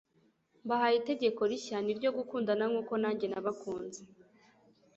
[0.65, 4.01] mbahaye itegeko rishya ni iryo gukundana nk'uko nanjye nabakunze